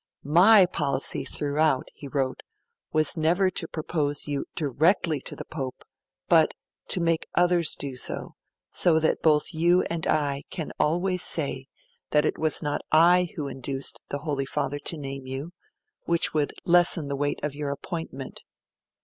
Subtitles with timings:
[0.23, 2.41] 'MY policy throughout,' he wrote,
[2.91, 5.83] 'was never to propose you DIRECTLY to the Pope,
[6.27, 6.55] but,
[6.87, 8.33] to make others do so,
[8.71, 11.67] so that both you and I can always say
[12.09, 15.53] that it was not I who induced the Holy Father to name you
[16.05, 18.41] which would lessen the weight of your appointment.